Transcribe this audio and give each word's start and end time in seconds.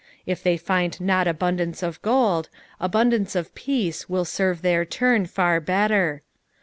If 0.25 0.41
they 0.41 0.57
find 0.57 0.99
not 0.99 1.27
abundance 1.27 1.83
of 1.83 2.01
gold, 2.01 2.49
abundance 2.79 3.35
of 3.35 3.53
peace 3.53 4.09
will 4.09 4.25
serve 4.25 4.63
their 4.63 4.83
tiim 4.83 5.29
far 5.29 5.59
better. 5.59 6.23